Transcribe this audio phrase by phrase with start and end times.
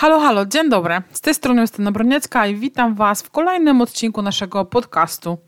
[0.00, 1.02] Halo, halo, dzień dobry.
[1.12, 5.38] Z tej strony Justyna Broniecka i witam Was w kolejnym odcinku naszego podcastu.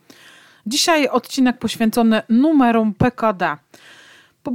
[0.66, 3.56] Dzisiaj odcinek poświęcony numerom PKD.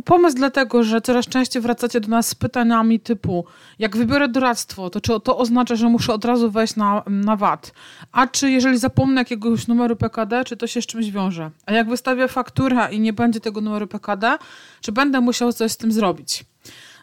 [0.05, 3.45] Pomysł dlatego, że coraz częściej wracacie do nas z pytaniami typu
[3.79, 7.71] jak wybiorę doradztwo, to czy to oznacza, że muszę od razu wejść na, na VAT?
[8.11, 11.51] A czy jeżeli zapomnę jakiegoś numeru PKD, czy to się z czymś wiąże?
[11.65, 14.37] A jak wystawię fakturę i nie będzie tego numeru PKD,
[14.81, 16.45] czy będę musiał coś z tym zrobić?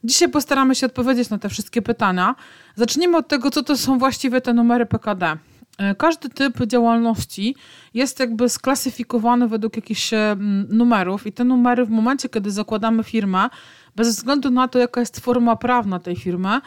[0.05, 2.35] Dzisiaj postaramy się odpowiedzieć na te wszystkie pytania.
[2.77, 5.37] Zacznijmy od tego, co to są właściwie te numery PKD.
[5.79, 7.57] E, każdy typ działalności
[7.95, 10.37] jest jakby sklasyfikowany według jakichś e,
[10.69, 13.49] numerów, i te numery w momencie, kiedy zakładamy firmę,
[13.97, 16.61] bez względu na to, jaka jest forma prawna tej firmy,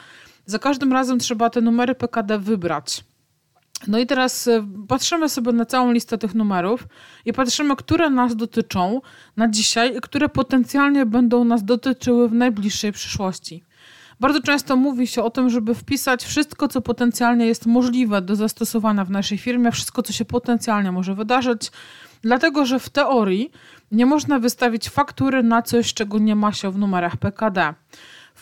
[0.46, 3.04] za każdym razem trzeba te numery PKD wybrać.
[3.88, 6.88] No i teraz e, patrzymy sobie na całą listę tych numerów
[7.26, 9.02] i patrzymy, które nas dotyczą
[9.38, 13.64] na dzisiaj i które potencjalnie będą nas dotyczyły w najbliższej przyszłości.
[14.20, 19.06] Bardzo często mówi się o tym, żeby wpisać wszystko, co potencjalnie jest możliwe do zastosowania
[19.06, 21.72] w naszej firmie, wszystko, co się potencjalnie może wydarzyć,
[22.22, 23.52] dlatego że w teorii
[23.92, 27.74] nie można wystawić faktury na coś, czego nie ma się w numerach PKD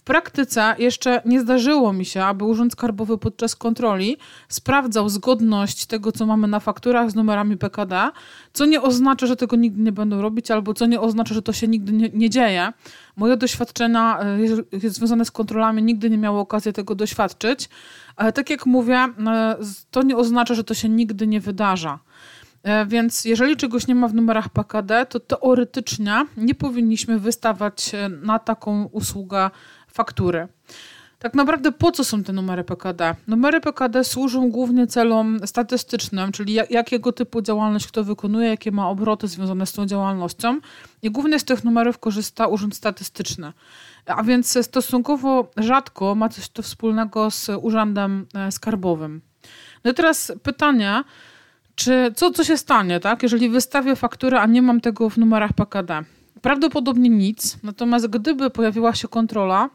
[0.01, 4.17] praktyce jeszcze nie zdarzyło mi się, aby Urząd Skarbowy podczas kontroli
[4.49, 8.09] sprawdzał zgodność tego, co mamy na fakturach z numerami PKD,
[8.53, 11.53] co nie oznacza, że tego nigdy nie będą robić, albo co nie oznacza, że to
[11.53, 12.73] się nigdy nie, nie dzieje.
[13.15, 14.19] Moje doświadczenia
[14.83, 17.69] e, związane z kontrolami nigdy nie miały okazji tego doświadczyć,
[18.15, 18.95] ale tak jak mówię,
[19.27, 19.57] e,
[19.91, 21.99] to nie oznacza, że to się nigdy nie wydarza.
[22.65, 28.39] E, więc jeżeli czegoś nie ma w numerach PKD, to teoretycznie nie powinniśmy wystawać na
[28.39, 29.49] taką usługę
[29.87, 30.47] faktury.
[31.19, 33.15] Tak naprawdę po co są te numery PKD?
[33.27, 39.27] Numery PKD służą głównie celom statystycznym, czyli jakiego typu działalność kto wykonuje, jakie ma obroty
[39.27, 40.59] związane z tą działalnością.
[41.01, 43.53] I głównie z tych numerów korzysta Urząd Statystyczny.
[44.05, 49.21] A więc stosunkowo rzadko ma coś to wspólnego z Urzędem e, Skarbowym.
[49.83, 51.03] No i teraz pytanie,
[51.75, 53.23] czy co, co się stanie, tak?
[53.23, 56.03] jeżeli wystawię fakturę, a nie mam tego w numerach PKD?
[56.41, 59.69] Prawdopodobnie nic, natomiast gdyby pojawiła się kontrola,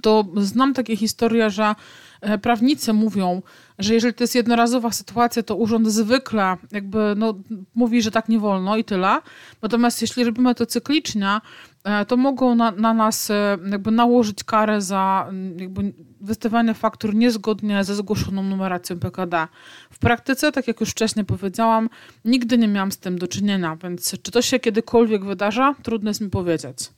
[0.00, 1.74] to znam takie historie, że
[2.20, 3.42] e, prawnicy mówią,
[3.78, 7.34] że jeżeli to jest jednorazowa sytuacja, to urząd zwykle jakby no,
[7.74, 9.20] mówi, że tak nie wolno i tyle.
[9.62, 11.40] Natomiast jeśli robimy to cyklicznie,
[11.84, 17.84] e, to mogą na, na nas e, jakby nałożyć karę za jakby wystawianie faktur niezgodnie
[17.84, 19.48] ze zgłoszoną numeracją PKD.
[19.90, 21.88] W praktyce, tak jak już wcześniej powiedziałam,
[22.24, 26.20] nigdy nie miałam z tym do czynienia, więc czy to się kiedykolwiek wydarza, trudno jest
[26.20, 26.97] mi powiedzieć.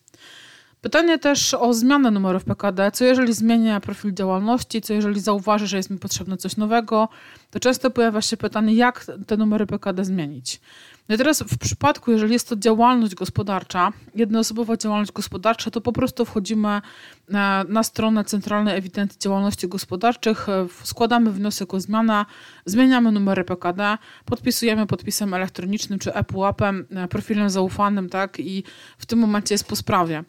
[0.80, 2.91] Pytanie też o zmianę numerów PKD.
[2.91, 7.08] Co jeżeli zmienię profil działalności, co jeżeli zauważę, że jest mi potrzebne coś nowego,
[7.50, 10.60] to często pojawia się pytanie, jak te numery PKD zmienić.
[11.08, 15.92] No i teraz w przypadku, jeżeli jest to działalność gospodarcza, jednoosobowa działalność gospodarcza, to po
[15.92, 16.80] prostu wchodzimy
[17.28, 20.46] na, na stronę Centralnej Ewidencji Działalności Gospodarczych,
[20.82, 22.26] składamy wniosek o zmianę,
[22.64, 28.64] zmieniamy numery PKD, podpisujemy podpisem elektronicznym czy ePUAP-em, profilem zaufanym, tak, i
[28.98, 30.24] w tym momencie jest po sprawie.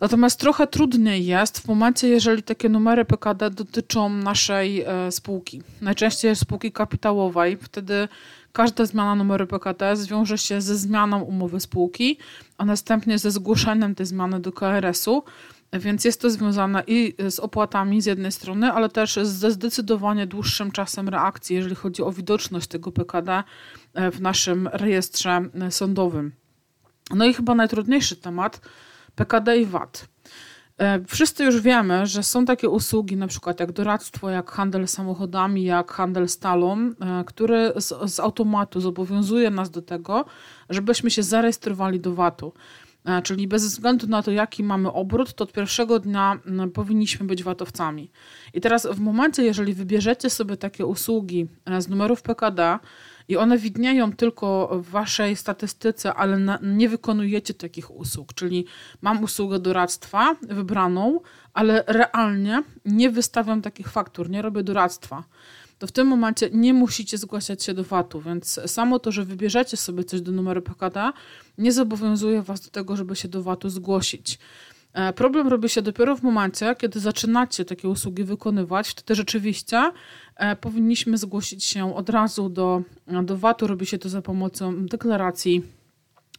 [0.00, 5.62] Natomiast trochę trudniej jest w momencie, jeżeli takie numery PKD dotyczą naszej e, spółki.
[5.80, 7.56] Najczęściej spółki kapitałowej.
[7.56, 8.08] Wtedy
[8.52, 12.18] każda zmiana numeru PKD zwiąże się ze zmianą umowy spółki,
[12.58, 15.22] a następnie ze zgłoszeniem tej zmiany do KRS-u.
[15.72, 20.70] Więc jest to związane i z opłatami z jednej strony, ale też ze zdecydowanie dłuższym
[20.70, 23.42] czasem reakcji, jeżeli chodzi o widoczność tego PKD
[23.94, 26.32] e, w naszym rejestrze e, sądowym.
[27.10, 28.60] No i chyba najtrudniejszy temat
[29.14, 30.08] PKD i VAT.
[30.78, 35.64] E, wszyscy już wiemy, że są takie usługi, na przykład jak doradztwo, jak handel samochodami,
[35.64, 40.24] jak handel stalą, e, który z, z automatu zobowiązuje nas do tego,
[40.70, 42.52] żebyśmy się zarejestrowali do VAT-u.
[43.04, 46.38] E, czyli bez względu na to, jaki mamy obrót, to od pierwszego dnia
[46.74, 48.10] powinniśmy być VAT-owcami.
[48.54, 51.46] I teraz w momencie, jeżeli wybierzecie sobie takie usługi
[51.78, 52.78] z numerów PKD,
[53.28, 58.34] i one widnieją tylko w waszej statystyce, ale na, nie wykonujecie takich usług.
[58.34, 58.64] Czyli
[59.02, 61.20] mam usługę doradztwa wybraną,
[61.54, 65.24] ale realnie nie wystawiam takich faktur, nie robię doradztwa.
[65.78, 69.76] To w tym momencie nie musicie zgłaszać się do VAT-u, więc samo to, że wybierzecie
[69.76, 71.12] sobie coś do numeru PKD,
[71.58, 74.38] nie zobowiązuje was do tego, żeby się do VAT-u zgłosić.
[74.94, 78.88] E, problem robi się dopiero w momencie, kiedy zaczynacie takie usługi wykonywać.
[78.88, 79.92] Wtedy rzeczywiście
[80.36, 82.82] e, powinniśmy zgłosić się od razu do,
[83.22, 83.66] do VAT-u.
[83.66, 85.62] Robi się to za pomocą deklaracji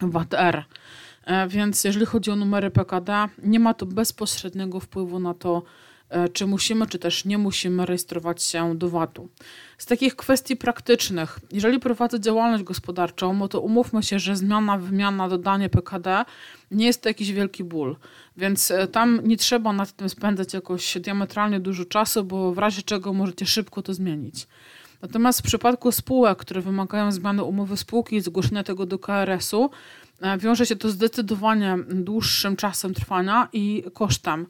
[0.01, 0.63] VAT-R.
[1.25, 5.63] E, więc jeżeli chodzi o numery PKD, nie ma to bezpośredniego wpływu na to,
[6.33, 9.29] czy musimy, czy też nie musimy rejestrować się do VAT-u.
[9.77, 15.29] Z takich kwestii praktycznych, jeżeli prowadzę działalność gospodarczą, no to umówmy się, że zmiana, wymiana,
[15.29, 16.25] dodanie PKD
[16.71, 17.95] nie jest to jakiś wielki ból,
[18.37, 22.81] więc e, tam nie trzeba nad tym spędzać jakoś diametralnie dużo czasu, bo w razie
[22.81, 24.47] czego możecie szybko to zmienić.
[25.01, 29.69] Natomiast w przypadku spółek, które wymagają zmiany umowy spółki i zgłoszenia tego do KRS-u,
[30.21, 34.47] e, wiąże się to zdecydowanie dłuższym czasem trwania i kosztem.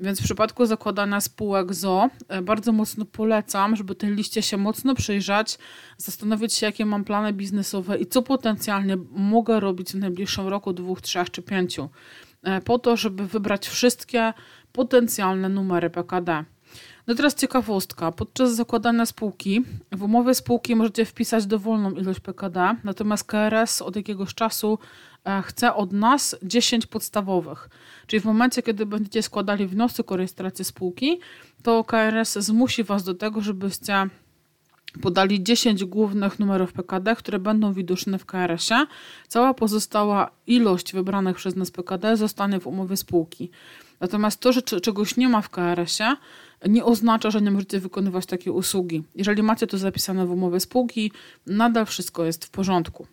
[0.00, 4.94] Więc w przypadku zakładania spółek ZO e, bardzo mocno polecam, żeby tej liście się mocno
[4.94, 5.58] przyjrzeć,
[5.96, 11.00] zastanowić się, jakie mam plany biznesowe i co potencjalnie mogę robić w najbliższym roku, dwóch,
[11.00, 11.88] trzech czy pięciu,
[12.42, 14.32] e, po to, żeby wybrać wszystkie
[14.72, 16.44] potencjalne numery PKD.
[17.08, 18.12] No teraz ciekawostka.
[18.12, 24.34] Podczas zakładania spółki w umowie spółki możecie wpisać dowolną ilość PKD, natomiast KRS od jakiegoś
[24.34, 24.78] czasu
[25.24, 27.68] e, chce od nas 10 podstawowych.
[28.06, 31.20] Czyli w momencie, kiedy będziecie składali wniosek o rejestrację spółki,
[31.62, 34.08] to KRS zmusi Was do tego, żebyście
[35.02, 38.86] podali 10 głównych numerów PKD, które będą widoczne w KRS-ie.
[39.28, 43.50] Cała pozostała ilość wybranych przez nas PKD zostanie w umowie spółki.
[44.00, 46.16] Natomiast to, że czegoś nie ma w KRS-ie,
[46.66, 49.02] nie oznacza, że nie możecie wykonywać takiej usługi.
[49.14, 51.12] Jeżeli macie to zapisane w umowie spółki,
[51.46, 53.06] nadal wszystko jest w porządku.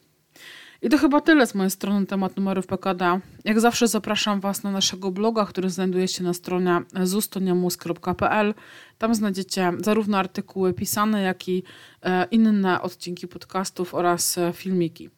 [0.82, 3.20] I to chyba tyle z mojej strony na temat numerów PKD.
[3.44, 8.54] Jak zawsze zapraszam Was na naszego bloga, który znajduje się na stronie zustoniamus.pl.
[8.98, 11.64] Tam znajdziecie zarówno artykuły pisane, jak i
[12.02, 15.10] e, inne odcinki podcastów oraz e, filmiki.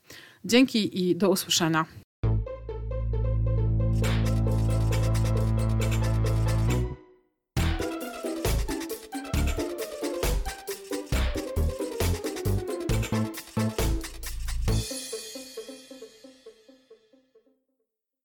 [0.46, 1.86] Dzięki i do usłyszenia.